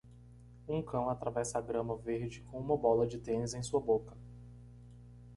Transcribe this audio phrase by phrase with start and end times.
[0.67, 4.17] Um cão atravessa a grama verde com uma bola de tênis em sua boca.